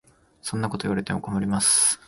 [0.41, 1.99] そんなこと言われても困ります。